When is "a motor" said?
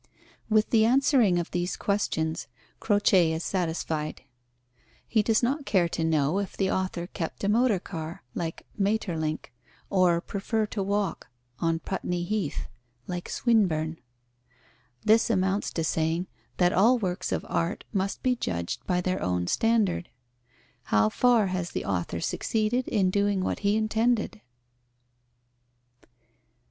7.43-7.77